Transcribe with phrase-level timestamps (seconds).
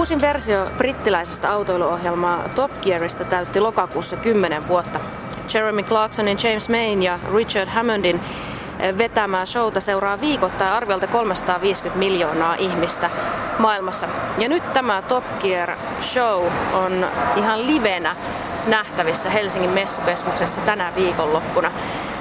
[0.00, 5.00] Uusin versio brittiläisestä autoiluohjelmaa Top Gearista täytti lokakuussa 10 vuotta.
[5.54, 8.20] Jeremy Clarksonin, James Mayn ja Richard Hammondin
[8.78, 13.10] eh, vetämää showta seuraa viikoittain arviolta 350 miljoonaa ihmistä
[13.58, 14.08] maailmassa.
[14.38, 17.06] Ja nyt tämä Top Gear Show on
[17.36, 18.16] ihan livenä
[18.66, 21.72] nähtävissä Helsingin messukeskuksessa tänä viikonloppuna.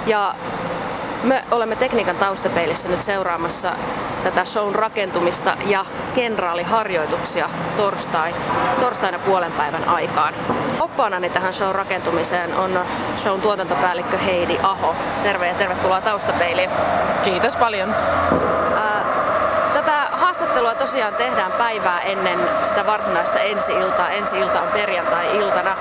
[0.05, 0.35] Ja
[1.23, 3.71] me olemme tekniikan taustapeilissä nyt seuraamassa
[4.23, 8.35] tätä shown rakentumista ja kenraaliharjoituksia torstai,
[8.79, 10.33] torstaina puolen päivän aikaan.
[10.79, 12.79] Oppaanani tähän shown rakentumiseen on
[13.17, 14.95] shown tuotantopäällikkö Heidi Aho.
[15.23, 16.69] Terve ja tervetuloa taustapeiliin.
[17.23, 17.95] Kiitos paljon.
[19.73, 24.09] Tätä haastattelua tosiaan tehdään päivää ennen sitä varsinaista ensi-iltaa.
[24.09, 25.75] Ensi-ilta on perjantai-iltana.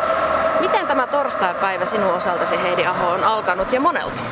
[0.60, 4.22] Miten tämä torstai-päivä sinun osaltasi Heidi Aho on alkanut ja monelta?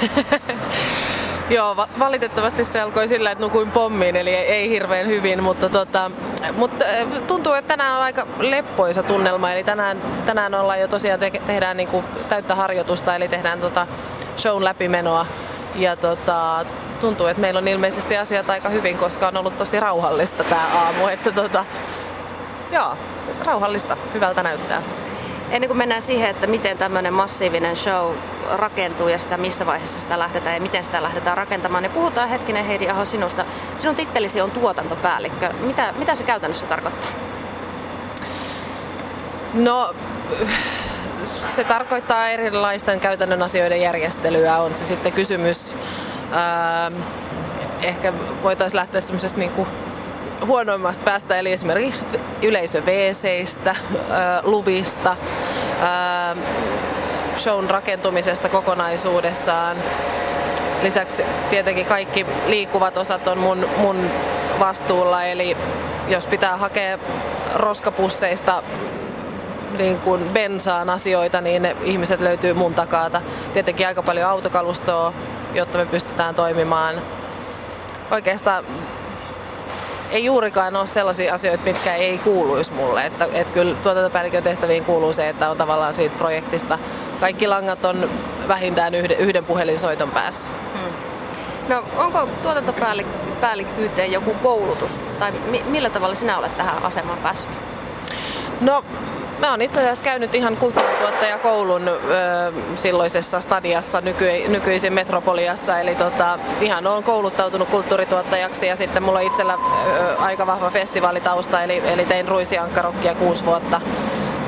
[1.50, 5.68] Joo, va- valitettavasti se alkoi sillä, että nukuin pommiin, eli ei, ei hirveän hyvin, mutta,
[5.68, 6.10] tota,
[6.52, 6.84] mutta
[7.26, 11.76] tuntuu, että tänään on aika leppoisa tunnelma, eli tänään, tänään ollaan jo tosiaan te- tehdään
[11.76, 13.86] niinku täyttä harjoitusta, eli tehdään tota
[14.36, 15.26] shown läpimenoa,
[15.74, 16.64] ja tota,
[17.00, 21.06] tuntuu, että meillä on ilmeisesti asiat aika hyvin, koska on ollut tosi rauhallista tämä aamu,
[21.06, 21.64] että tota,
[22.72, 22.96] joo,
[23.44, 24.82] rauhallista, hyvältä näyttää.
[25.50, 28.14] Ennen kuin mennään siihen, että miten tämmöinen massiivinen show
[28.50, 32.64] rakentuu ja sitä missä vaiheessa sitä lähdetään ja miten sitä lähdetään rakentamaan, niin puhutaan hetkinen
[32.64, 33.44] Heidi Aho sinusta.
[33.76, 35.52] Sinun tittelisi on tuotantopäällikkö.
[35.52, 37.10] Mitä, mitä se käytännössä tarkoittaa?
[39.54, 39.94] No,
[41.24, 44.58] se tarkoittaa erilaisten käytännön asioiden järjestelyä.
[44.58, 45.76] On se sitten kysymys,
[46.32, 46.92] ää,
[47.82, 49.68] ehkä voitaisiin lähteä semmoisesta niin kuin
[50.46, 52.04] huonoimmasta päästä, eli esimerkiksi
[52.42, 53.76] yleisöveeseistä,
[54.42, 55.16] luvista,
[57.36, 59.76] shown rakentumisesta kokonaisuudessaan.
[60.82, 64.10] Lisäksi tietenkin kaikki liikkuvat osat on mun, mun
[64.60, 65.56] vastuulla, eli
[66.08, 66.98] jos pitää hakea
[67.54, 68.62] roskapusseista
[69.78, 73.22] niin kuin bensaan asioita, niin ne ihmiset löytyy mun takaata.
[73.52, 75.12] Tietenkin aika paljon autokalustoa,
[75.54, 76.94] jotta me pystytään toimimaan.
[78.10, 78.64] Oikeastaan
[80.10, 83.06] ei juurikaan ole sellaisia asioita, mitkä ei kuuluisi mulle.
[83.06, 86.78] Että, että kyllä tuotantopäällikön tehtäviin kuuluu se, että on tavallaan siitä projektista
[87.20, 88.10] kaikki langat on
[88.48, 90.48] vähintään yhden, yhden puhelinsoiton päässä.
[90.48, 90.92] Hmm.
[91.68, 97.58] No onko tuotantopäällikkyyteen joku koulutus tai mi- millä tavalla sinä olet tähän asemaan päässyt?
[98.60, 98.84] No
[99.40, 101.92] Mä oon itse asiassa käynyt ihan kulttuurituottajakoulun ö,
[102.74, 109.26] silloisessa stadiassa nyky, nykyisin Metropoliassa, eli tota, ihan on kouluttautunut kulttuurituottajaksi ja sitten mulla on
[109.26, 113.80] itsellä ö, aika vahva festivaalitausta, eli, eli tein Ruisiankkarokkia kuusi vuotta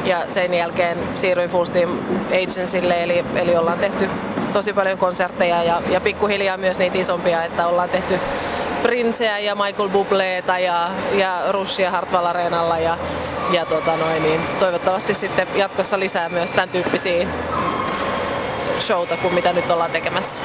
[0.04, 1.98] ja sen jälkeen siirryin Full Steam
[2.28, 4.10] Agencylle, eli, eli ollaan tehty
[4.52, 8.20] tosi paljon konsertteja ja, ja pikkuhiljaa myös niitä isompia, että ollaan tehty
[8.82, 12.98] Princeä ja Michael Bubleeta ja, ja Rushia Hartwall Areenalla ja,
[13.52, 17.26] ja tota noin, niin toivottavasti sitten jatkossa lisää myös tämän tyyppisiä
[18.80, 20.40] showta kuin mitä nyt ollaan tekemässä.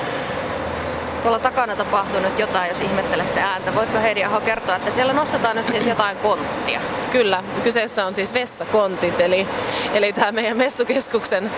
[1.21, 3.75] Tuolla takana tapahtuu nyt jotain, jos ihmettelette ääntä.
[3.75, 6.81] Voitko Heidi Aho kertoa, että siellä nostetaan nyt siis jotain konttia?
[7.11, 9.47] Kyllä, kyseessä on siis vessakontit, eli,
[9.93, 11.51] eli tämä meidän messukeskuksen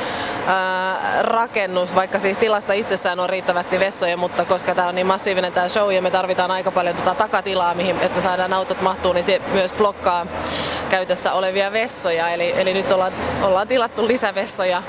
[0.47, 5.53] ää, rakennus, vaikka siis tilassa itsessään on riittävästi vessoja, mutta koska tämä on niin massiivinen
[5.53, 9.14] tämä show ja me tarvitaan aika paljon tota takatilaa, mihin, että me saadaan autot mahtuu,
[9.14, 10.26] niin se myös blokkaa
[10.90, 12.30] käytössä olevia vessoja.
[12.30, 14.84] Eli, eli nyt ollaan, ollaan tilattu lisävessoja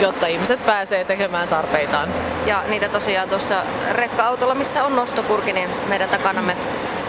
[0.00, 2.08] jotta ihmiset pääsee tekemään tarpeitaan.
[2.46, 3.62] Ja niitä tosiaan tuossa
[3.92, 6.56] rekka-autolla, missä on nostokurki, niin meidän takanamme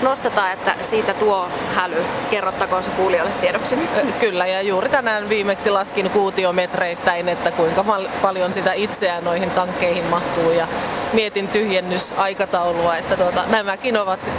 [0.01, 2.05] nostetaan, että siitä tuo häly.
[2.29, 3.75] Kerrottakoon se kuulijoille tiedoksi.
[4.19, 7.85] Kyllä, ja juuri tänään viimeksi laskin kuutiometreittäin, että kuinka
[8.21, 10.67] paljon sitä itseään noihin tankkeihin mahtuu, ja
[11.13, 14.31] mietin tyhjennysaikataulua, että tuota, nämäkin ovat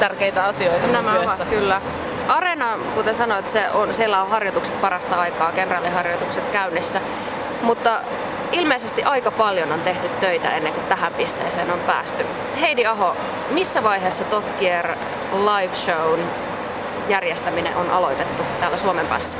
[0.00, 1.42] tärkeitä asioita Nämä työssä.
[1.42, 1.80] Ovat, kyllä.
[2.28, 7.00] Areena, kuten sanoit, se on, siellä on harjoitukset parasta aikaa, kenraaliharjoitukset käynnissä.
[7.62, 8.00] Mutta
[8.52, 12.26] ilmeisesti aika paljon on tehty töitä ennen kuin tähän pisteeseen on päästy.
[12.60, 13.16] Heidi Aho,
[13.50, 14.96] missä vaiheessa Top Gear
[15.32, 16.20] Live Shown
[17.08, 19.38] järjestäminen on aloitettu täällä Suomen päässä?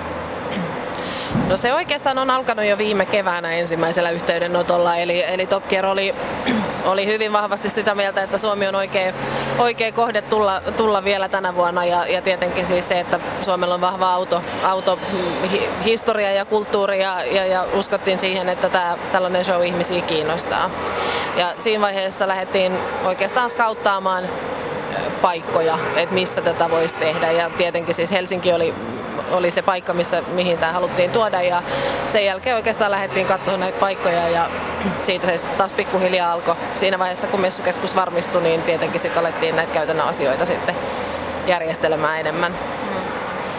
[1.52, 6.14] No se oikeastaan on alkanut jo viime keväänä ensimmäisellä yhteydenotolla, eli, eli Top Gear oli,
[6.84, 9.12] oli hyvin vahvasti sitä mieltä, että Suomi on oikea,
[9.58, 13.80] oikea kohde tulla, tulla vielä tänä vuonna ja, ja tietenkin siis se, että Suomella on
[13.80, 14.98] vahva auto, auto
[15.84, 20.70] historia ja kulttuuri ja, ja, ja uskottiin siihen, että tämä, tällainen show ihmisiä kiinnostaa.
[21.36, 24.28] Ja siinä vaiheessa lähdettiin oikeastaan skauttaamaan
[25.22, 27.30] paikkoja, että missä tätä voisi tehdä.
[27.30, 28.74] Ja tietenkin siis Helsinki oli
[29.32, 31.62] oli se paikka, missä, mihin tämä haluttiin tuoda ja
[32.08, 34.50] sen jälkeen oikeastaan lähdettiin katsomaan näitä paikkoja ja
[35.02, 36.56] siitä se sitten taas pikkuhiljaa alkoi.
[36.74, 40.74] Siinä vaiheessa, kun messukeskus varmistui, niin tietenkin sitten alettiin näitä käytännön asioita sitten
[41.46, 42.52] järjestelemään enemmän.
[42.52, 43.02] Mm.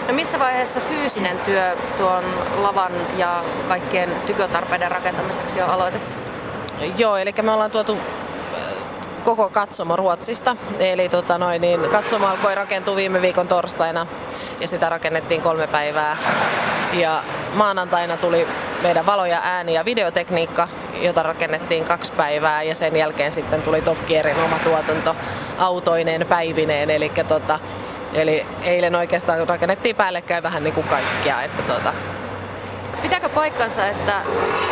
[0.07, 2.23] No missä vaiheessa fyysinen työ tuon
[2.57, 6.15] lavan ja kaikkien tykötarpeiden rakentamiseksi on aloitettu?
[6.97, 7.97] Joo, eli me ollaan tuotu
[9.23, 10.55] koko katsomo Ruotsista.
[10.79, 14.07] Eli tota noin, niin katsomo alkoi rakentua viime viikon torstaina
[14.59, 16.17] ja sitä rakennettiin kolme päivää.
[16.93, 17.23] Ja
[17.53, 18.47] maanantaina tuli
[18.81, 20.67] meidän valo- ja ääni- ja videotekniikka,
[21.01, 25.15] jota rakennettiin kaksi päivää ja sen jälkeen sitten tuli Top Gearin oma tuotanto
[25.57, 26.89] autoineen päivineen.
[26.89, 27.59] Eli, tota,
[28.13, 31.41] eli eilen oikeastaan rakennettiin päällekkäin vähän niin kuin kaikkia.
[31.41, 31.93] Että tota,
[33.01, 34.21] Pitääkö paikkansa, että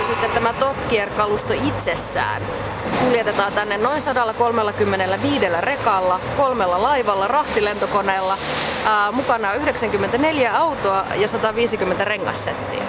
[0.07, 2.41] sitten tämä Top Gear-kalusto itsessään
[2.99, 8.37] kuljetetaan tänne noin 135 rekalla, kolmella laivalla, rahtilentokoneella,
[8.85, 12.83] ää, mukana 94 autoa ja 150 rengassettiä?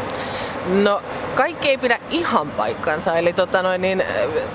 [0.66, 1.02] No
[1.34, 4.04] kaikki ei pidä ihan paikkansa, eli tota noin, niin,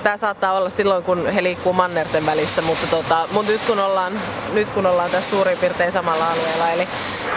[0.02, 4.20] tämä saattaa olla silloin, kun he liikkuu mannerten välissä, mutta, tota, mutta nyt, kun ollaan,
[4.52, 6.88] nyt kun ollaan tässä suurin piirtein samalla alueella, eli,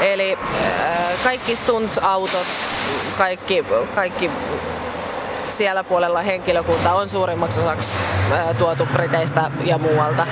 [0.02, 2.48] eli äh, kaikki stunt-autot,
[3.18, 3.66] kaikki,
[3.96, 4.32] kaikki
[5.52, 7.96] siellä puolella henkilökunta on suurimmaksi osaksi
[8.58, 10.28] tuotu Briteistä ja muualta.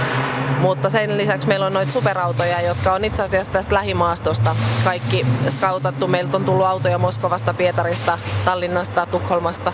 [0.59, 6.07] Mutta sen lisäksi meillä on noita superautoja, jotka on itse asiassa tästä lähimaastosta kaikki skautattu.
[6.07, 9.73] Meiltä on tullut autoja Moskovasta, Pietarista, Tallinnasta, Tukholmasta.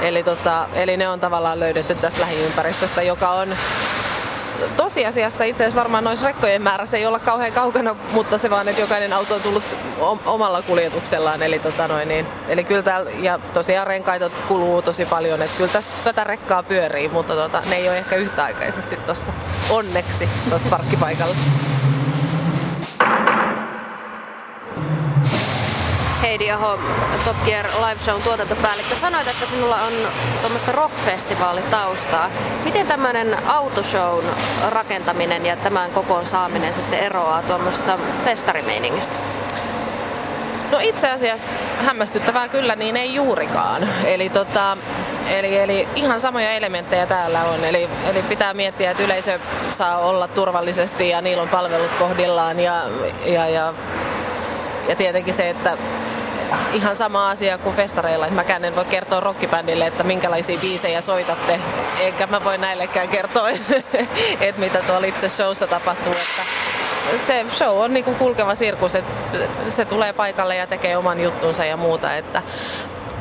[0.00, 3.48] Eli, tota, eli ne on tavallaan löydetty tästä lähiympäristöstä, joka on
[4.76, 8.80] tosiasiassa itse asiassa varmaan noissa rekkojen määrässä ei olla kauhean kaukana, mutta se vaan, että
[8.80, 9.76] jokainen auto on tullut
[10.26, 11.42] omalla kuljetuksellaan.
[11.42, 15.72] Eli, tota noin, niin, eli kyllä täällä, ja tosiaan renkaita kuluu tosi paljon, että kyllä
[15.72, 19.32] tässä tätä rekkaa pyörii, mutta tota, ne ei ole ehkä yhtäaikaisesti tuossa
[19.70, 21.36] onneksi tuossa parkkipaikalla.
[26.22, 26.78] Heidi Aho,
[27.24, 29.92] Top Gear Live Show tuotantopäällikkö, sanoit, että sinulla on
[30.40, 32.30] tuommoista rockfestivaalitaustaa.
[32.64, 34.24] Miten tämmöinen autoshown
[34.68, 39.16] rakentaminen ja tämän kokoon saaminen sitten eroaa tuommoista festarimeiningistä?
[40.72, 41.46] No itse asiassa
[41.78, 43.88] hämmästyttävää kyllä, niin ei juurikaan.
[44.04, 44.76] Eli, tota,
[45.30, 47.64] eli, eli ihan samoja elementtejä täällä on.
[47.64, 49.38] Eli, eli pitää miettiä, että yleisö
[49.70, 52.82] saa olla turvallisesti ja niillä on palvelut kohdillaan ja,
[53.26, 53.74] ja, ja
[54.88, 55.76] ja tietenkin se, että
[56.72, 58.26] ihan sama asia kuin festareilla.
[58.26, 61.60] Että mäkään en voi kertoa rockibändille, että minkälaisia biisejä soitatte.
[62.00, 63.50] Eikä mä voi näillekään kertoa,
[64.40, 66.12] että mitä tuolla itse showssa tapahtuu.
[66.12, 66.42] Että
[67.26, 69.20] se show on niinku kulkeva sirkus, että
[69.68, 72.16] se tulee paikalle ja tekee oman juttunsa ja muuta.
[72.16, 72.42] Että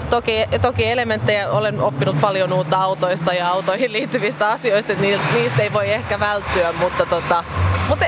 [0.09, 5.73] toki, toki elementtejä olen oppinut paljon uutta autoista ja autoihin liittyvistä asioista, että niistä ei
[5.73, 7.43] voi ehkä välttyä, mutta, tota,
[7.89, 8.05] mutta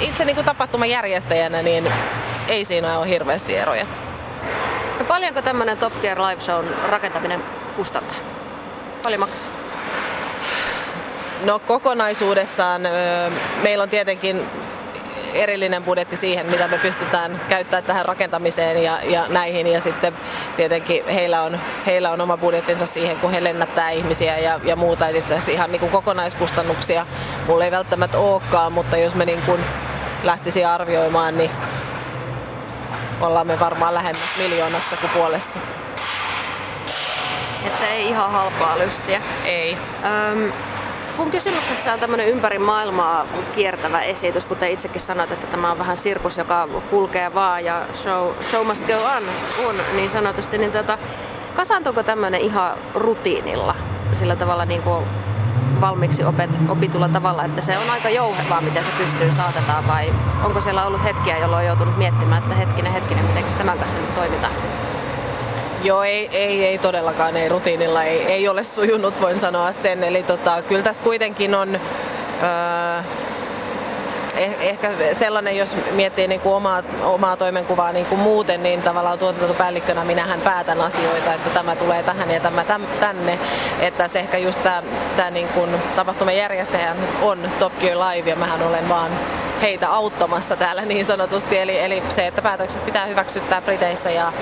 [0.00, 1.92] itse niin kuin tapahtuman järjestäjänä niin
[2.48, 3.86] ei siinä ole hirveästi eroja.
[4.98, 7.44] No paljonko tämmöinen Top Gear Live Show rakentaminen
[7.76, 8.16] kustantaa?
[9.02, 9.48] Paljon maksaa?
[11.44, 12.82] No kokonaisuudessaan
[13.62, 14.46] meillä on tietenkin
[15.34, 19.66] erillinen budjetti siihen, mitä me pystytään käyttämään tähän rakentamiseen ja, ja näihin.
[19.66, 20.12] Ja sitten
[20.56, 25.08] tietenkin heillä on, heillä on oma budjettinsa siihen, kun he lennättää ihmisiä ja, ja muuta.
[25.08, 27.06] Et itse asiassa ihan niin kuin kokonaiskustannuksia
[27.46, 29.60] mulla ei välttämättä olekaan, mutta jos me niin kuin
[30.22, 31.50] lähtisi arvioimaan, niin
[33.20, 35.58] ollaan me varmaan lähemmäs miljoonassa kuin puolessa.
[37.66, 39.22] Että ei ihan halpaa lystiä.
[39.44, 39.78] Ei.
[40.32, 40.52] Öm,
[41.16, 45.96] kun kysymyksessä on tämmöinen ympäri maailmaa kiertävä esitys, kuten itsekin sanoit, että tämä on vähän
[45.96, 49.22] sirkus, joka kulkee vaan ja show, show must go on,
[49.68, 50.98] on niin sanotusti, niin tuota,
[51.56, 53.74] kasaantuuko tämmöinen ihan rutiinilla
[54.12, 55.04] sillä tavalla niin kuin
[55.84, 60.12] valmiiksi opet, opitulla tavalla, että se on aika jouhevaa, miten se pystyy saatetaan vai
[60.44, 64.14] onko siellä ollut hetkiä, jolloin on joutunut miettimään, että hetkinen, hetkinen, miten tämän kanssa nyt
[64.14, 64.52] toimitaan?
[65.82, 70.04] Joo, ei, ei, ei todellakaan, ei rutiinilla, ei, ei ole sujunut, voin sanoa sen.
[70.04, 71.74] Eli tota, kyllä tässä kuitenkin on...
[72.42, 73.23] Öö,
[74.60, 80.04] ehkä sellainen, jos miettii niin kuin omaa, omaa toimenkuvaa niin kuin muuten, niin tavallaan tuotantopäällikkönä
[80.04, 82.64] minähän päätän asioita, että tämä tulee tähän ja tämä
[83.00, 83.38] tänne.
[83.80, 84.82] Että se ehkä just tämä,
[85.16, 89.10] tämä niin kuin tapahtuman järjestäjä on Top Gear Live ja mähän olen vaan
[89.62, 91.58] heitä auttamassa täällä niin sanotusti.
[91.58, 94.32] Eli, eli se, että päätökset pitää hyväksyttää Briteissä ja,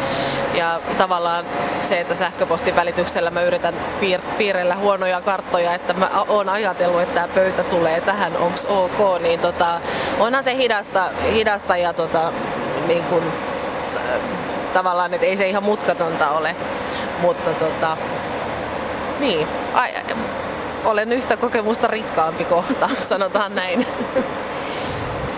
[0.55, 1.45] ja tavallaan
[1.85, 7.15] se, että sähköpostin välityksellä mä yritän piir, piirrellä huonoja karttoja, että mä oon ajatellut, että
[7.15, 9.81] tämä pöytä tulee tähän, onks ok, niin tota,
[10.19, 12.33] onhan se hidasta, hidasta ja tota,
[12.87, 13.23] niin kun,
[13.97, 14.03] äh,
[14.73, 16.57] tavallaan, että ei se ihan mutkatonta ole.
[17.21, 17.97] Mutta tota,
[19.21, 19.91] niin, ai,
[20.85, 23.87] olen yhtä kokemusta rikkaampi kohta, sanotaan näin.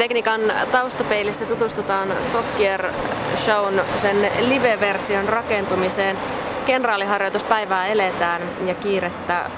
[0.04, 0.40] Tekniikan
[0.72, 2.84] taustapeilissä tutustutaan Top Gear
[3.36, 6.16] Shown sen live-version rakentumiseen.
[6.66, 9.50] Kenraaliharjoituspäivää eletään ja kiirettä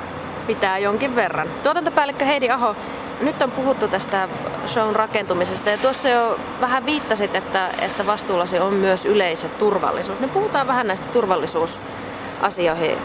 [0.47, 1.49] pitää jonkin verran.
[1.63, 2.77] Tuotantopäällikkö Heidi Aho,
[3.21, 4.29] nyt on puhuttu tästä
[4.67, 10.21] shown rakentumisesta ja tuossa jo vähän viittasit, että, että vastuullasi on myös yleisöturvallisuus.
[10.21, 12.99] Niin puhutaan vähän näistä turvallisuusasioihin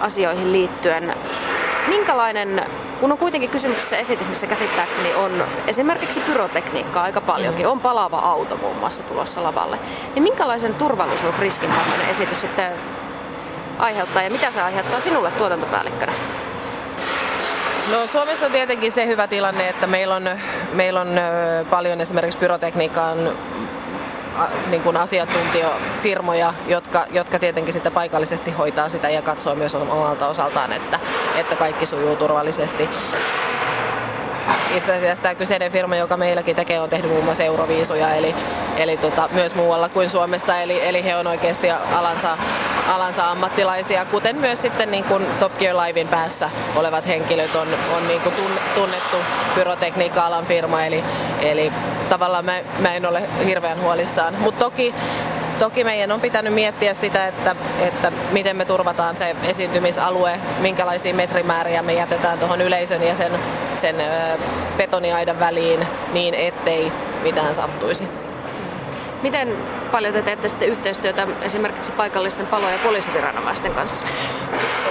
[0.00, 1.14] asioihin liittyen.
[1.88, 2.62] Minkälainen,
[3.00, 7.72] kun on kuitenkin kysymyksessä esitys, missä käsittääkseni on esimerkiksi pyrotekniikkaa aika paljonkin, mm.
[7.72, 9.78] on palava auto muun muassa tulossa lavalle,
[10.14, 12.72] niin minkälaisen turvallisuusriskin tämmöinen esitys sitten
[13.78, 16.12] aiheuttaa ja mitä se aiheuttaa sinulle tuotantopäällikkönä?
[17.90, 20.30] No Suomessa on tietenkin se hyvä tilanne, että meillä on,
[20.72, 21.08] meillä on
[21.70, 23.32] paljon esimerkiksi pyrotekniikan
[24.70, 30.72] niin kuin asiantuntijafirmoja, jotka, jotka tietenkin sitten paikallisesti hoitaa sitä ja katsoo myös omalta osaltaan,
[30.72, 31.00] että,
[31.36, 32.88] että kaikki sujuu turvallisesti.
[34.76, 38.34] Itse asiassa tämä kyseinen firma, joka meilläkin tekee, on tehnyt muun muassa euroviisuja, eli,
[38.76, 42.38] eli tota, myös muualla kuin Suomessa, eli, eli he on oikeasti alansa,
[42.88, 48.08] alansa ammattilaisia, kuten myös sitten niin kuin Top Gear Livein päässä olevat henkilöt on, on
[48.08, 48.34] niin kuin
[48.74, 49.16] tunnettu
[49.54, 51.04] pyrotekniikka-alan firma, eli,
[51.40, 51.72] eli
[52.10, 54.34] tavallaan mä, mä en ole hirveän huolissaan.
[54.38, 54.94] Mutta toki
[55.58, 61.82] Toki meidän on pitänyt miettiä sitä, että, että miten me turvataan se esiintymisalue, minkälaisia metrimääriä
[61.82, 63.32] me jätetään tuohon yleisön ja sen,
[63.74, 63.96] sen
[64.76, 68.08] betoniaidan väliin niin, ettei mitään sattuisi.
[69.22, 69.56] Miten
[69.90, 74.04] paljon te teette sitten yhteistyötä esimerkiksi paikallisten palo- ja poliisiviranomaisten kanssa?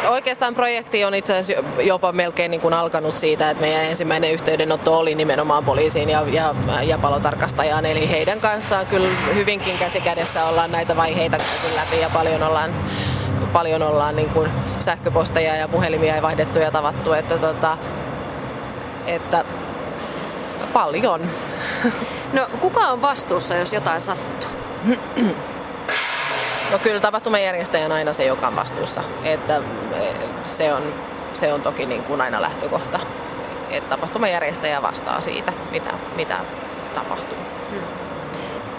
[0.10, 4.98] Oikeastaan projekti on itse asiassa jopa melkein niin kuin alkanut siitä, että meidän ensimmäinen yhteydenotto
[4.98, 7.86] oli nimenomaan poliisiin ja, ja, ja palotarkastajaan.
[7.86, 12.76] Eli heidän kanssaan kyllä hyvinkin käsikädessä ollaan näitä vaiheita käyty läpi ja paljon ollaan,
[13.54, 17.14] paljon ollaan niin kuin sähköposteja ja puhelimia vaihdettu ja tavattu.
[17.14, 17.78] Että, tota,
[19.08, 19.46] että
[20.74, 21.22] paljon.
[22.34, 24.59] No kuka on vastuussa, jos jotain sattuu?
[26.72, 29.04] No kyllä tapahtumajärjestäjä on aina se, joka on vastuussa.
[29.24, 29.62] Että
[29.94, 30.14] e,
[30.46, 30.94] se on,
[31.34, 33.00] se on toki niin kuin aina lähtökohta.
[33.70, 36.38] Että tapahtumajärjestäjä vastaa siitä, mitä, mitä
[36.94, 37.38] tapahtuu.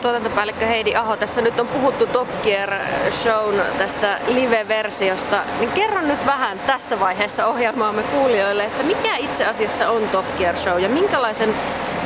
[0.02, 2.71] Tuotantopäällikkö Heidi Aho, tässä nyt on puhuttu Top Gear
[3.11, 5.45] Shown tästä live-versiosta.
[5.59, 10.57] Niin kerro nyt vähän tässä vaiheessa ohjelmaamme kuulijoille, että mikä itse asiassa on Top Gear
[10.57, 11.54] Show ja minkälaisen,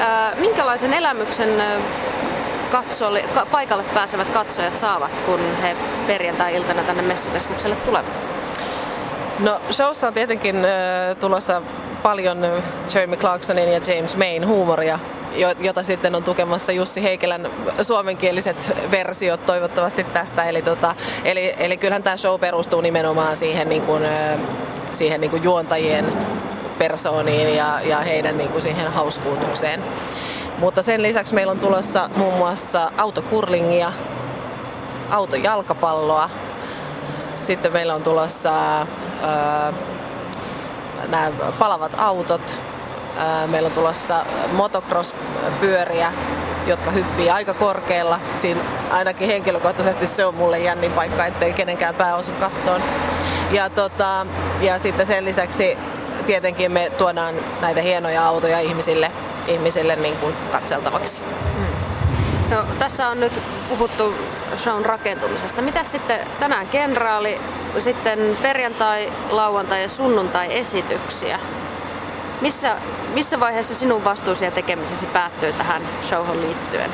[0.01, 1.83] äh, minkälaisen elämyksen äh,
[2.75, 5.77] katsoli, ka, paikalle pääsevät katsojat saavat, kun he
[6.07, 8.21] perjantai-iltana tänne messukeskukselle tulevat?
[9.39, 11.63] No showssa on tietenkin äh, tulossa
[12.03, 12.39] paljon
[12.95, 14.99] Jeremy Clarksonin ja James Mayn huumoria,
[15.59, 17.51] jota sitten on tukemassa Jussi Heikelän
[17.83, 20.45] suomenkieliset versiot toivottavasti tästä.
[20.45, 24.03] Eli, tota, eli, eli kyllähän tämä show perustuu nimenomaan siihen, niin kuin,
[24.93, 26.13] siihen niin kuin juontajien
[26.79, 29.83] persooniin ja, ja heidän niin kuin siihen hauskuutukseen.
[30.59, 33.93] Mutta sen lisäksi meillä on tulossa muun muassa autokurlingia,
[35.11, 36.31] autojalkapalloa.
[37.41, 39.73] Sitten meillä on tulossa öö,
[41.09, 42.63] nämä palavat autot.
[43.17, 46.13] Öö, meillä on tulossa motocross-pyöriä,
[46.67, 48.21] jotka hyppii aika korkealla.
[48.37, 52.83] Siinä ainakin henkilökohtaisesti se on mulle jännin paikka, ettei kenenkään pää osu kattoon.
[53.51, 54.27] Ja, tota,
[54.61, 55.79] ja sitten sen lisäksi
[56.27, 59.11] tietenkin me tuodaan näitä hienoja autoja ihmisille
[59.47, 61.23] ihmisille niin kuin katseltavaksi.
[61.57, 61.95] Hmm.
[62.51, 63.33] No, tässä on nyt
[63.69, 64.15] puhuttu
[64.57, 65.63] shown rakentumisesta.
[65.63, 67.41] Mitä sitten tänään kenraali,
[67.79, 71.41] sitten perjantai, lauantai ja sunnuntai esityksiä?
[72.41, 72.77] Missä,
[73.15, 76.91] missä vaiheessa sinun vastuusi ja tekemisesi päättyy tähän showhon liittyen?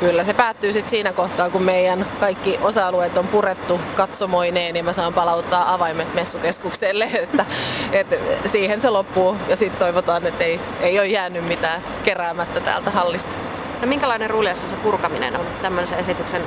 [0.00, 4.92] Kyllä se päättyy sitten siinä kohtaa, kun meidän kaikki osa-alueet on purettu katsomoineen, niin mä
[4.92, 7.44] saan palauttaa avaimet messukeskukselle, että,
[7.92, 8.16] että
[8.46, 13.32] siihen se loppuu ja sitten toivotaan, että ei, ei ole jäänyt mitään keräämättä täältä hallista.
[13.80, 16.42] No minkälainen ruljassa se purkaminen on, tämmöisen esityksen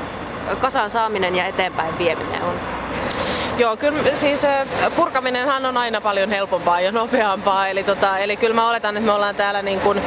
[0.62, 2.54] kasaan saaminen ja eteenpäin vieminen on?
[3.58, 4.42] Joo, kyllä siis
[4.96, 7.68] purkaminenhan on aina paljon helpompaa ja nopeampaa.
[7.68, 10.02] Eli, tota, eli kyllä mä oletan, että me ollaan täällä niin kuin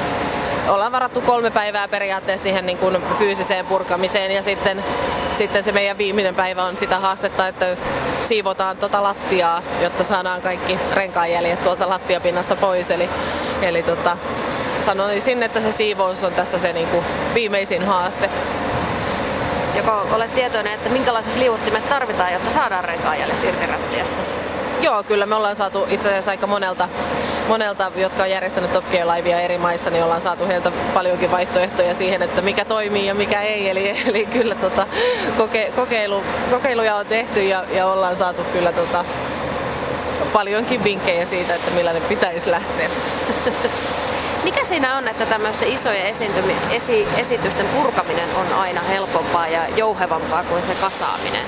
[0.68, 4.84] ollaan varattu kolme päivää periaatteessa siihen niin kuin fyysiseen purkamiseen ja sitten,
[5.32, 7.76] sitten se meidän viimeinen päivä on sitä haastetta, että
[8.20, 12.90] siivotaan tota lattiaa, jotta saadaan kaikki renkaanjäljet tuolta lattiapinnasta pois.
[12.90, 13.08] Eli,
[13.62, 14.16] eli tota,
[14.80, 17.04] sanoisin, että se siivous on tässä se niin kuin
[17.34, 18.30] viimeisin haaste.
[19.76, 24.18] Joko olet tietoinen, että minkälaiset liuuttimet tarvitaan, jotta saadaan renkaanjäljet irti rattiasta?
[24.82, 26.88] Joo, kyllä me ollaan saatu itse asiassa aika monelta,
[27.48, 31.94] monelta jotka on järjestänyt Top Gear Livea eri maissa, niin ollaan saatu heiltä paljonkin vaihtoehtoja
[31.94, 33.70] siihen, että mikä toimii ja mikä ei.
[33.70, 34.86] Eli, eli kyllä tota,
[35.36, 39.04] koke, kokeilu, kokeiluja on tehty ja, ja ollaan saatu kyllä tota,
[40.32, 42.88] paljonkin vinkkejä siitä, että millainen pitäisi lähteä.
[44.44, 46.06] Mikä siinä on, että tämmöisten isojen
[46.70, 51.42] esi, esitysten purkaminen on aina helpompaa ja jouhevampaa kuin se kasaaminen?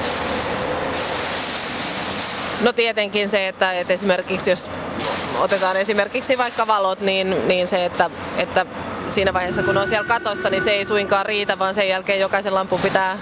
[2.61, 4.71] No tietenkin se, että, että esimerkiksi jos
[5.41, 8.67] otetaan esimerkiksi vaikka valot, niin, niin se, että, että
[9.09, 12.55] siinä vaiheessa, kun on siellä katossa, niin se ei suinkaan riitä, vaan sen jälkeen jokaisen
[12.55, 13.19] lampun pitää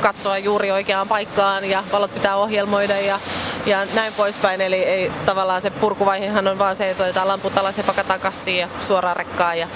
[0.00, 3.20] katsoa juuri oikeaan paikkaan ja valot pitää ohjelmoida ja,
[3.66, 4.60] ja näin poispäin.
[4.60, 8.58] Eli ei, tavallaan se purkuvaihehan on vaan se, että otetaan lamput alas ja pakataan kassiin
[8.58, 9.68] ja suoraan rekkaan ja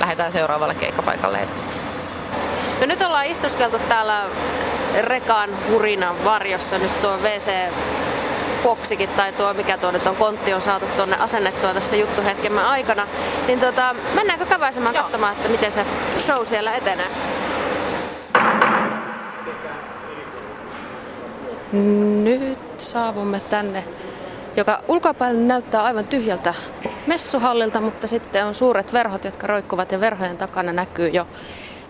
[0.00, 1.48] lähdetään seuraavalle keikkapaikalle.
[2.80, 4.24] No nyt ollaan istuskeltu täällä
[5.00, 6.78] rekan hurinan varjossa.
[6.78, 7.50] Nyt tuo WC
[8.64, 13.06] boksikin tai tuo, mikä tuo nyt on, kontti on saatu tuonne asennettua tässä juttuhetkemme aikana.
[13.46, 15.86] Niin tota, mennäänkö käväisemään katsomaan, että miten se
[16.18, 17.06] show siellä etenee?
[22.22, 23.84] Nyt saavumme tänne,
[24.56, 26.54] joka ulkopäin näyttää aivan tyhjältä
[27.06, 31.26] messuhallilta, mutta sitten on suuret verhot, jotka roikkuvat ja verhojen takana näkyy jo,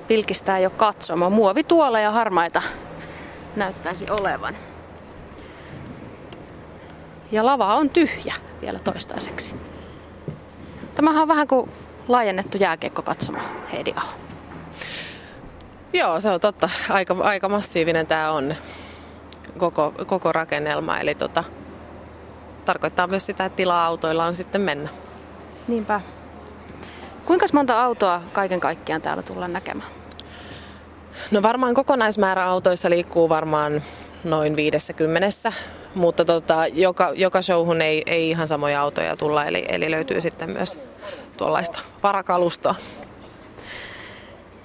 [0.08, 1.30] pilkistää jo katsomo.
[1.30, 2.62] Muovituola ja harmaita
[3.56, 4.56] näyttäisi olevan.
[7.34, 9.54] Ja lava on tyhjä vielä toistaiseksi.
[10.94, 11.70] Tämähän on vähän kuin
[12.08, 12.58] laajennettu
[13.04, 14.12] katsomaan Heidi Aho.
[15.92, 16.70] Joo, se on totta.
[16.88, 18.54] Aika, aika massiivinen tämä on
[19.58, 20.98] koko, koko rakennelma.
[20.98, 21.44] Eli tota,
[22.64, 24.88] tarkoittaa myös sitä, että tilaa autoilla on sitten mennä.
[25.68, 26.00] Niinpä.
[27.24, 29.90] Kuinka monta autoa kaiken kaikkiaan täällä tullaan näkemään?
[31.30, 33.82] No varmaan kokonaismäärä autoissa liikkuu varmaan
[34.24, 35.50] noin 50,
[35.94, 40.50] mutta tota, joka, joka showhun ei, ei ihan samoja autoja tulla, eli, eli löytyy sitten
[40.50, 40.84] myös
[41.36, 42.74] tuollaista varakalustoa.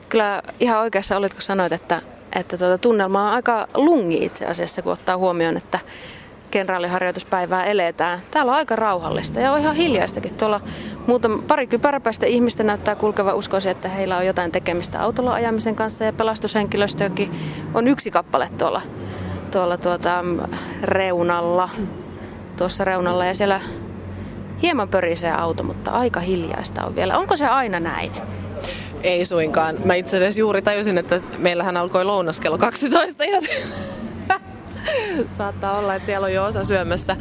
[0.10, 2.02] Kyllä ihan oikeassa olit, kun sanoit, että,
[2.36, 5.80] että tuota, tunnelma on aika lungi itse asiassa, kun ottaa huomioon, että
[6.52, 8.20] kenraaliharjoituspäivää eletään.
[8.32, 10.38] Täällä on aika rauhallista ja on ihan hiljaistakin.
[10.38, 10.62] Tuolla
[11.08, 16.04] muutama, pari kypäräpäistä ihmistä näyttää kulkeva uskoisin, että heillä on jotain tekemistä autolla ajamisen kanssa
[16.04, 17.32] ja pelastushenkilöstökin
[17.74, 18.82] on yksi kappale tuolla
[19.52, 20.24] tuolla tuota,
[20.84, 21.70] reunalla,
[22.58, 23.62] tuossa reunalla ja siellä
[24.62, 27.18] hieman pörisee auto, mutta aika hiljaista on vielä.
[27.18, 28.12] Onko se aina näin?
[29.04, 29.76] Ei suinkaan.
[29.86, 33.50] Mä itse asiassa juuri tajusin, että meillähän alkoi lounas kello 12, joten
[35.38, 37.16] Saattaa olla, että siellä on jo osa syömässä.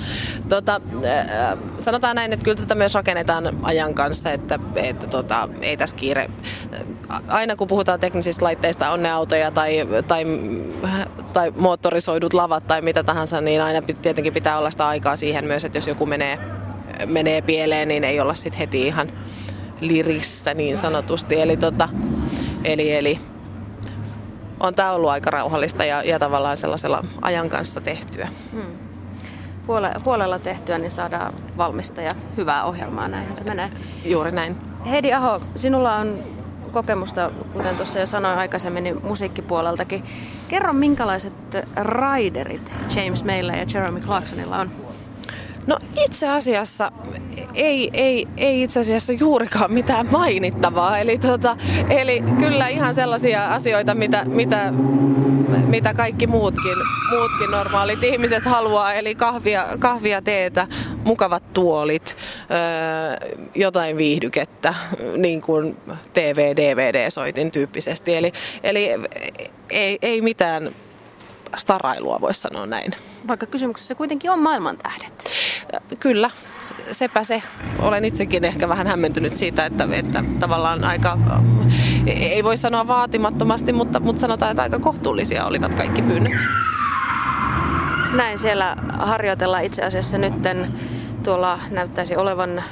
[0.48, 5.76] Tota, äh, sanotaan näin, että kyllä tätä myös rakennetaan ajan kanssa, että, että tota, ei
[5.76, 6.30] tässä kiire.
[7.28, 10.24] Aina kun puhutaan teknisistä laitteista, on ne autoja tai, tai,
[11.38, 15.64] tai moottorisoidut lavat tai mitä tahansa, niin aina tietenkin pitää olla sitä aikaa siihen myös,
[15.64, 16.38] että jos joku menee,
[17.06, 19.08] menee pieleen, niin ei olla sitten heti ihan
[19.80, 21.40] lirissä niin sanotusti.
[21.40, 21.88] Eli, tota,
[22.64, 23.18] eli, eli
[24.60, 28.28] on tämä ollut aika rauhallista ja, ja tavallaan sellaisella ajan kanssa tehtyä.
[28.52, 28.78] Hmm.
[29.68, 33.70] Huole, huolella tehtyä, niin saadaan valmista ja hyvää ohjelmaa, näinhän se menee.
[34.04, 34.56] Juuri näin.
[34.90, 36.18] Heidi Aho, sinulla on
[36.70, 40.04] kokemusta, kuten tuossa jo sanoin aikaisemmin, niin musiikkipuoleltakin.
[40.48, 41.32] Kerro, minkälaiset
[41.76, 44.70] raiderit James Meillä ja Jeremy Clarksonilla on?
[45.68, 46.92] No itse asiassa
[47.54, 50.98] ei, ei, ei itse asiassa juurikaan mitään mainittavaa.
[50.98, 51.56] Eli, tota,
[51.90, 54.72] eli kyllä ihan sellaisia asioita, mitä, mitä,
[55.66, 56.78] mitä kaikki muutkin,
[57.10, 58.92] muutkin normaalit ihmiset haluaa.
[58.92, 60.66] Eli kahvia, kahvia teetä,
[61.04, 62.16] mukavat tuolit,
[62.50, 64.74] öö, jotain viihdykettä,
[65.16, 65.76] niin kuin
[66.12, 68.16] TV-DVD-soitin tyyppisesti.
[68.16, 68.90] Eli, eli
[69.70, 70.70] ei, ei mitään
[71.56, 72.94] starailua, voisi sanoa näin.
[73.28, 75.30] Vaikka kysymyksessä kuitenkin on maailman tähdet.
[76.00, 76.30] Kyllä,
[76.92, 77.42] sepä se.
[77.78, 81.18] Olen itsekin ehkä vähän hämmentynyt siitä, että, että tavallaan aika,
[82.06, 86.40] ei voi sanoa vaatimattomasti, mutta, mutta sanotaan, että aika kohtuullisia olivat kaikki pyynnöt.
[88.12, 90.72] Näin siellä harjoitellaan itse asiassa nytten
[91.24, 92.64] tuolla näyttäisi olevan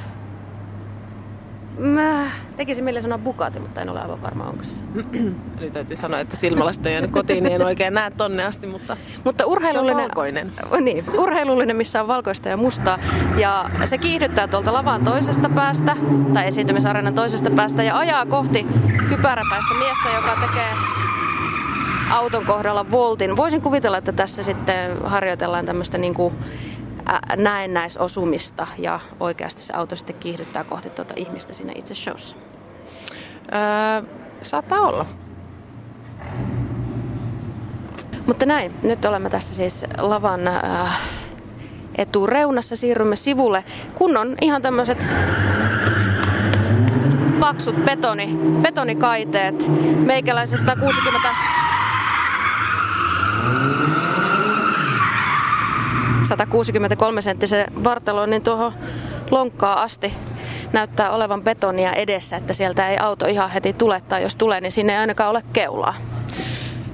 [1.79, 4.85] Mä tekisin mieli sanoa Bugatti, mutta en ole aivan varma, onko se
[5.61, 9.47] Eli täytyy sanoa, että silmälasten jäänyt kotiin, niin en oikein näe tonne asti, mutta, mutta
[9.47, 10.53] urheilullinen, se on valkoinen.
[10.81, 12.99] Niin, urheilullinen, missä on valkoista ja mustaa.
[13.37, 15.97] Ja se kiihdyttää tuolta lavan toisesta päästä,
[16.35, 18.67] tai esiintymisareenan toisesta päästä, ja ajaa kohti
[19.09, 20.71] kypäräpäistä miestä, joka tekee
[22.11, 23.37] auton kohdalla voltin.
[23.37, 26.35] Voisin kuvitella, että tässä sitten harjoitellaan tämmöistä niin kuin
[27.37, 32.37] näennäisosumista ja oikeasti se auto sitten kiihdyttää kohti tuota ihmistä siinä itse showssa?
[33.55, 34.09] Öö,
[34.43, 35.07] saattaa olla.
[38.27, 41.01] Mutta näin, nyt olemme tässä siis lavan äh,
[41.99, 43.65] etureunassa, siirrymme sivulle,
[43.95, 44.99] kun on ihan tämmöiset
[47.41, 49.71] paksut betoni, betonikaiteet.
[49.97, 51.29] Meikäläisen 160
[56.29, 58.73] 163 senttisen vartalo, niin tuohon
[59.31, 60.15] lonkkaa asti
[60.73, 64.73] näyttää olevan betonia edessä, että sieltä ei auto ihan heti tule, tai jos tulee, niin
[64.73, 65.95] sinne ei ainakaan ole keulaa.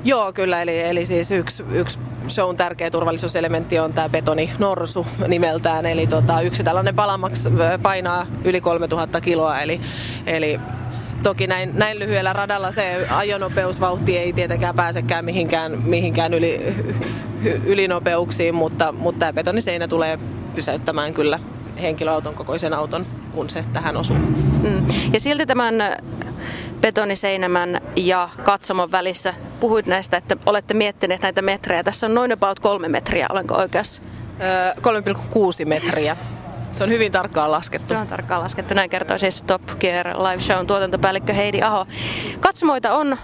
[0.05, 5.87] Joo, kyllä, eli, eli siis yksi, yksi shown tärkeä turvallisuuselementti on tämä betoni norsu nimeltään.
[5.87, 7.49] Eli tota, yksi tällainen palamaks
[7.83, 9.81] painaa yli 3000 kiloa, eli,
[10.27, 10.61] eli
[11.23, 16.75] Toki näin, näin lyhyellä radalla se ajonopeusvauhti ei tietenkään pääsekään mihinkään, mihinkään yli,
[17.45, 20.19] ylinopeuksiin, mutta, mutta tämä betoniseinä tulee
[20.55, 21.39] pysäyttämään kyllä
[21.83, 24.17] henkilöauton kokoisen auton, kun se tähän osuu.
[24.17, 24.87] Mm.
[25.13, 25.75] Ja silti tämän
[26.81, 31.83] betoniseinämän ja katsomon välissä puhuit näistä, että olette miettineet näitä metrejä.
[31.83, 34.03] Tässä on noin about kolme metriä, olenko oikeassa?
[34.41, 35.01] Öö,
[35.63, 36.17] 3,6 metriä.
[36.73, 37.89] Se on hyvin tarkkaan laskettu.
[37.89, 38.75] Se on tarkkaan laskettu.
[38.75, 41.87] Näin kertoo siis Top Gear Live Shown tuotantopäällikkö Heidi Aho.
[42.41, 43.17] Katsomoita on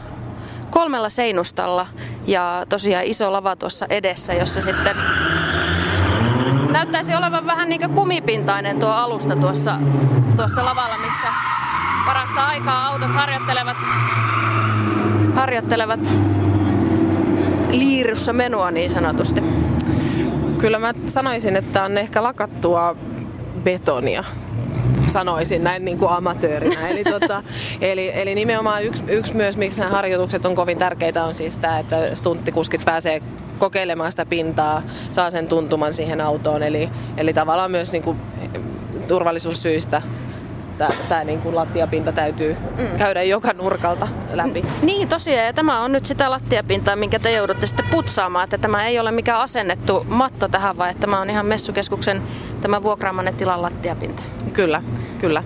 [0.79, 1.87] kolmella seinustalla
[2.27, 4.97] ja tosiaan iso lava tuossa edessä, jossa sitten
[6.71, 9.77] näyttäisi olevan vähän niin kuin kumipintainen tuo alusta tuossa,
[10.37, 11.29] tuossa lavalla, missä
[12.07, 13.77] parasta aikaa autot harjoittelevat,
[15.35, 16.01] harjoittelevat
[17.71, 19.43] liirussa menua niin sanotusti.
[20.59, 22.97] Kyllä mä sanoisin, että on ehkä lakattua
[23.65, 24.25] betonia
[25.11, 26.89] sanoisin näin niin kuin amatöörinä.
[26.89, 27.43] Eli, tota,
[27.81, 31.79] eli, eli nimenomaan yksi, yksi myös, miksi nämä harjoitukset on kovin tärkeitä, on siis tämä,
[31.79, 33.21] että stunttikuskit pääsee
[33.59, 36.63] kokeilemaan sitä pintaa, saa sen tuntuman siihen autoon.
[36.63, 38.19] Eli, eli tavallaan myös niin kuin
[39.09, 40.03] turvallisuussyistä
[41.09, 42.99] tämä niin kuin lattiapinta täytyy mm.
[42.99, 44.65] käydä joka nurkalta läpi.
[44.83, 48.87] Niin tosiaan, ja tämä on nyt sitä lattiapintaa, minkä te joudutte sitten putsaamaan, että tämä
[48.87, 52.23] ei ole mikään asennettu matto tähän, vaan että tämä on ihan messukeskuksen
[52.61, 54.23] tämä vuokraamanne tilan lattiapinta.
[54.53, 54.83] Kyllä,
[55.21, 55.43] kyllä.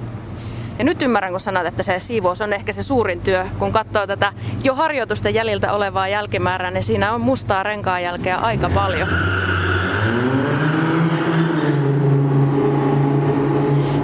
[0.79, 4.07] Ja nyt ymmärrän, kun sanot, että se siivous on ehkä se suurin työ, kun katsoo
[4.07, 4.33] tätä
[4.64, 9.09] jo harjoitusten jäljiltä olevaa jälkimäärää, niin siinä on mustaa renkaan jälkeä aika paljon.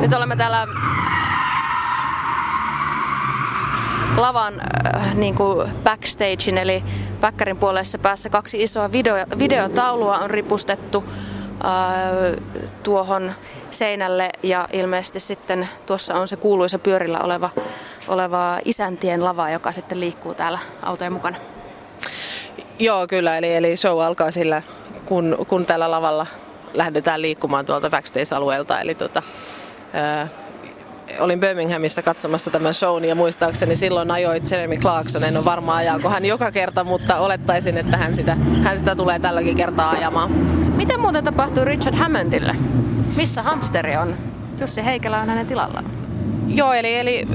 [0.01, 0.67] Nyt olemme täällä
[4.17, 4.55] lavan
[4.97, 6.85] äh, niin kuin backstagein, eli
[7.23, 11.05] väkkärin puolessa päässä kaksi isoa video, videotaulua on ripustettu
[12.83, 13.33] tuohon
[13.71, 17.51] seinälle ja ilmeisesti sitten tuossa on se kuuluisa pyörillä oleva,
[18.09, 21.37] oleva isäntien lava, joka sitten liikkuu täällä autojen mukana.
[22.79, 23.39] Joo, kyllä.
[23.39, 24.63] Eli, eli show alkaa sillä,
[25.07, 26.27] kun, kun tällä lavalla
[26.75, 28.81] lähdetään liikkumaan tuolta backstage-alueelta.
[28.81, 29.23] Eli tota,
[29.93, 30.29] ää,
[31.21, 35.25] olin Birminghamissa katsomassa tämän shown ja muistaakseni silloin ajoi Jeremy Clarkson.
[35.25, 39.19] En ole varma ajaako hän joka kerta, mutta olettaisin, että hän sitä, hän sitä tulee
[39.19, 40.33] tälläkin kertaa ajamaan.
[40.77, 42.57] Mitä muuten tapahtuu Richard Hammondille?
[43.17, 44.15] Missä hamsteri on?
[44.61, 45.85] Jussi Heikelä on hänen tilallaan.
[46.47, 47.27] Joo, eli, eli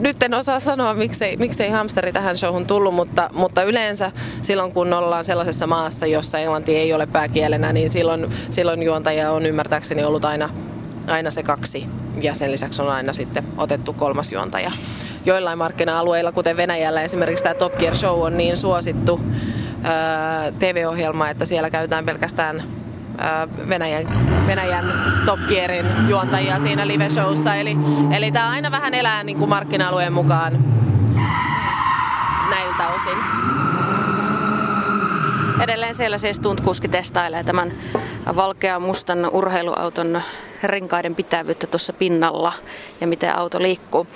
[0.00, 4.92] nyt en osaa sanoa, miksei, miksei hamsteri tähän showhun tullut, mutta, mutta yleensä silloin kun
[4.92, 10.24] ollaan sellaisessa maassa, jossa englanti ei ole pääkielenä, niin silloin, silloin juontaja on ymmärtääkseni ollut
[10.24, 10.50] aina,
[11.10, 11.86] aina se kaksi
[12.20, 14.70] ja sen lisäksi on aina sitten otettu kolmas juontaja.
[15.24, 19.20] Joillain markkina-alueilla, kuten Venäjällä esimerkiksi tämä Top Gear Show on niin suosittu
[20.58, 22.62] TV-ohjelma, että siellä käytetään pelkästään
[23.18, 24.06] ää, Venäjän,
[24.46, 24.92] Venäjän
[25.26, 27.54] Top Gearin juontajia siinä live-showssa.
[27.54, 27.76] Eli,
[28.16, 30.64] eli tämä aina vähän elää niin kuin markkina-alueen mukaan
[32.50, 33.18] näiltä osin.
[35.60, 37.72] Edelleen siellä siis Tuntkuski testailee tämän
[38.36, 40.22] valkea mustan urheiluauton
[40.62, 42.52] renkaiden pitävyyttä tuossa pinnalla
[43.00, 44.06] ja miten auto liikkuu.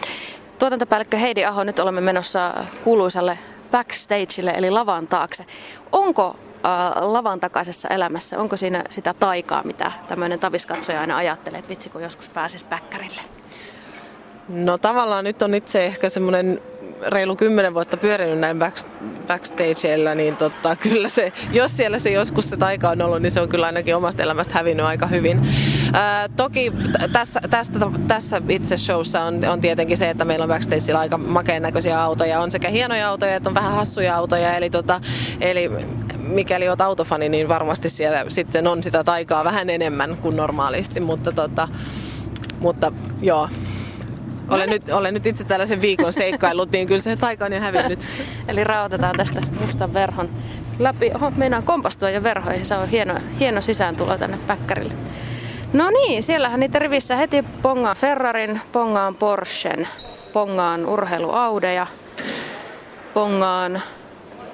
[0.58, 3.38] Tuotantopäällikkö Heidi Aho, nyt olemme menossa kuuluisalle
[3.70, 5.46] backstageille eli lavan taakse.
[5.92, 11.68] Onko äh, lavan takaisessa elämässä, onko siinä sitä taikaa, mitä tämmöinen taviskatsoja aina ajattelee, että
[11.68, 13.20] vitsi kun joskus pääsisi päkkärille?
[14.48, 16.60] No tavallaan nyt on itse ehkä semmoinen
[17.06, 18.76] reilu kymmenen vuotta pyörinyt näin back,
[19.26, 23.40] backstageilla, niin tota, kyllä se, jos siellä se joskus se taika on ollut, niin se
[23.40, 25.48] on kyllä ainakin omasta elämästä hävinnyt aika hyvin.
[25.92, 26.72] Ää, toki
[27.12, 27.78] tässä, tästä,
[28.08, 32.40] tässä itse showssa on, on tietenkin se, että meillä on backstageilla aika makeen näköisiä autoja.
[32.40, 34.56] On sekä hienoja autoja että on vähän hassuja autoja.
[34.56, 35.00] Eli, tota,
[35.40, 35.70] eli
[36.18, 41.00] mikäli olet autofani, niin varmasti siellä sitten on sitä taikaa vähän enemmän kuin normaalisti.
[41.00, 41.68] Mutta, tota,
[42.60, 43.48] mutta joo,
[44.50, 48.08] olen nyt, olen nyt itse tällaisen viikon seikkailut, niin kyllä se taika on jo hävinnyt.
[48.48, 50.28] Eli raotetaan tästä mustan verhon
[50.78, 51.10] läpi.
[51.14, 52.66] Oho, meinaan kompastua jo verhoihin.
[52.66, 54.94] Se on hieno, hieno sisääntulo tänne päkkärille.
[55.72, 59.88] No niin, siellähän niitä rivissä heti pongaan Ferrarin, pongaan Porschen,
[60.32, 61.86] pongaan urheiluaudeja,
[63.14, 63.82] pongaan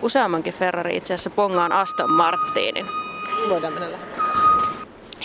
[0.03, 2.87] useammankin Ferrari itse asiassa, pongaan Aston Martinin.
[3.49, 3.99] Voidaan mennä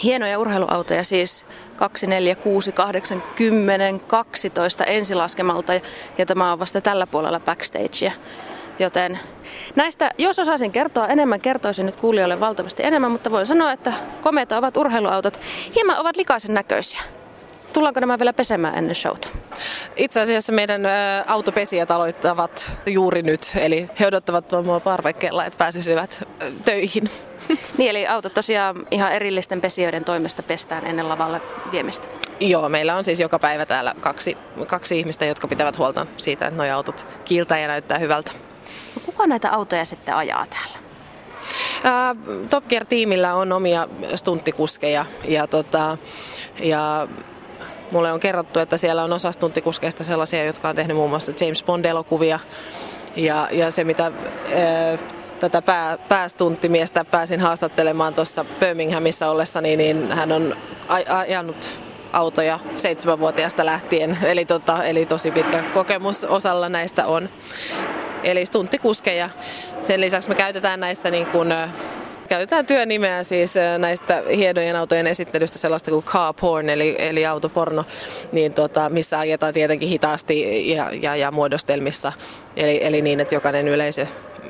[0.04, 5.74] Hienoja urheiluautoja siis 2, 4, 6, 8, 10, 12 ensilaskemalta
[6.18, 8.12] ja tämä on vasta tällä puolella backstagea.
[8.80, 9.20] Joten
[9.76, 14.58] näistä, jos osaisin kertoa enemmän, kertoisin nyt kuulijoille valtavasti enemmän, mutta voin sanoa, että komeita
[14.58, 15.40] ovat urheiluautot.
[15.76, 17.02] Hieman ovat likaisen näköisiä.
[17.74, 19.30] Tullaanko nämä vielä pesemään ennen showta?
[19.96, 20.82] Itse asiassa meidän
[21.28, 26.28] autopesijät aloittavat juuri nyt, eli he odottavat tuolla parvekkeella, että pääsisivät
[26.66, 27.10] töihin.
[27.78, 32.08] Niin, eli autot tosiaan ihan erillisten pesijöiden toimesta pestään ennen lavalle viemistä.
[32.40, 34.38] Joo, meillä on siis joka päivä täällä kaksi,
[34.68, 38.32] kaksi ihmistä, jotka pitävät huolta siitä, että nuo autot kiiltää ja näyttää hyvältä.
[39.06, 40.84] Kuka näitä autoja sitten ajaa täällä?
[42.50, 45.98] Top Gear-tiimillä on omia stunttikuskeja ja, tota,
[46.60, 47.08] ja
[47.92, 51.64] mulle on kerrottu, että siellä on osa stunttikuskeista sellaisia, jotka on tehnyt muun muassa James
[51.64, 52.40] Bond-elokuvia
[53.16, 54.12] ja, ja se mitä
[55.40, 60.56] tätä pää, päästuntimiestä pääsin haastattelemaan tuossa Birminghamissa ollessa, niin, niin hän on
[61.10, 61.80] ajanut
[62.14, 67.30] autoja seitsemänvuotiaasta lähtien, eli, tota, eli tosi pitkä kokemus osalla näistä on.
[68.24, 69.30] Eli stunttikuskeja.
[69.82, 71.54] Sen lisäksi me käytetään näissä niin kuin,
[72.30, 77.86] käytetään työnimeä siis näistä hienojen autojen esittelystä sellaista kuin car porn, eli, eli autoporno,
[78.32, 82.14] niin tota, missä ajetaan tietenkin hitaasti ja, ja, ja muodostelmissa,
[82.56, 84.08] eli, eli niin, että jokainen yleisö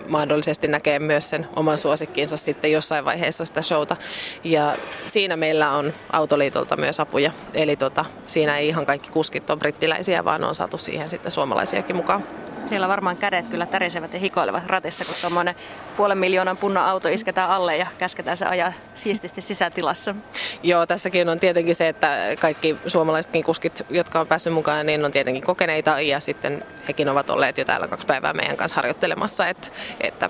[0.07, 3.95] mahdollisesti näkee myös sen oman suosikkiinsa sitten jossain vaiheessa sitä showta.
[4.43, 7.31] Ja siinä meillä on Autoliitolta myös apuja.
[7.53, 11.95] Eli tota, siinä ei ihan kaikki kuskit ole brittiläisiä, vaan on saatu siihen sitten suomalaisiakin
[11.95, 12.23] mukaan.
[12.65, 15.56] Siellä varmaan kädet kyllä tärisevät ja hikoilevat ratissa, kun tuommoinen
[15.97, 20.15] puolen miljoonan punnan auto isketään alle ja käsketään se ajaa siististi sisätilassa.
[20.63, 25.12] Joo, tässäkin on tietenkin se, että kaikki suomalaisetkin kuskit, jotka on päässyt mukaan, niin on
[25.12, 29.67] tietenkin kokeneita ja sitten hekin ovat olleet jo täällä kaksi päivää meidän kanssa harjoittelemassa, että,
[30.02, 30.30] että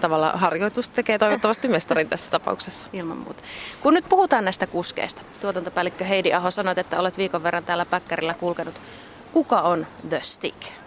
[0.00, 2.88] tavalla harjoitus tekee toivottavasti mestarin tässä tapauksessa.
[2.92, 3.42] Ilman muuta.
[3.80, 8.34] Kun nyt puhutaan näistä kuskeista, tuotantopäällikkö Heidi Aho sanoit, että olet viikon verran täällä Päkkärillä
[8.34, 8.80] kulkenut.
[9.32, 10.85] Kuka on The Stick?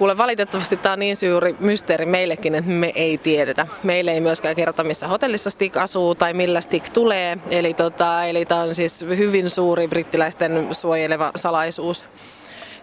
[0.00, 3.66] Kuule, valitettavasti tämä on niin suuri mysteeri meillekin, että me ei tiedetä.
[3.82, 7.38] Meille ei myöskään kerrota, missä hotellissa Stick asuu tai millä Stick tulee.
[7.50, 12.06] Eli, tota, eli tämä on siis hyvin suuri brittiläisten suojeleva salaisuus.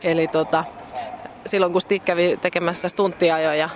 [0.03, 0.63] Eli tota,
[1.45, 3.69] silloin kun Stick kävi tekemässä stunttiajoja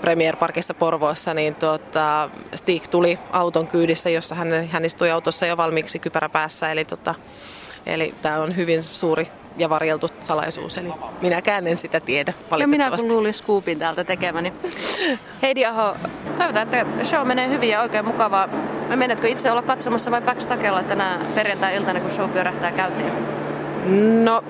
[0.00, 5.56] Premier Parkissa Porvoossa, niin tota, Stick tuli auton kyydissä, jossa hän, hän istui autossa jo
[5.56, 6.72] valmiiksi kypärä päässä.
[6.72, 7.14] Eli, tota,
[7.86, 10.92] eli tämä on hyvin suuri ja varjeltu salaisuus, eli
[11.22, 12.62] minäkään en sitä tiedä valitettavasti.
[12.62, 14.52] Ja minä kun luulin scoopin täältä tekemäni.
[15.42, 15.96] Heidi Aho,
[16.38, 18.48] toivotaan, että show menee hyvin ja oikein mukavaa.
[18.96, 23.12] Menetkö itse olla katsomassa vai backstakella tänä perjantai-iltana, kun show pyörähtää käyntiin?
[24.24, 24.44] No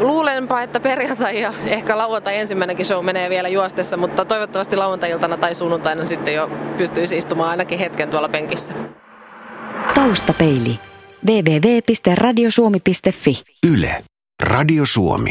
[0.00, 5.54] luulenpa, että perjantai ja ehkä lauantai ensimmäinenkin show menee vielä juostessa, mutta toivottavasti lauantai-iltana tai
[5.54, 8.72] sunnuntaina sitten jo pystyisi istumaan ainakin hetken tuolla penkissä.
[9.94, 10.80] Taustapeili.
[11.26, 14.11] www.radiosuomi.fi Yle.
[14.42, 15.30] Radio Suomi.